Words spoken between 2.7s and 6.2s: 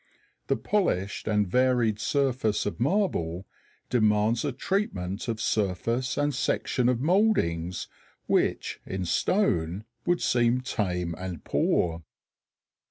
marble demands a treatment of surface